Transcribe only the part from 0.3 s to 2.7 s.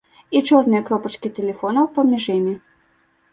І чорныя кропачкі тэлефонаў паміж імі.